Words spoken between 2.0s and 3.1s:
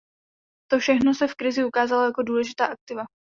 jako důležitá aktiva.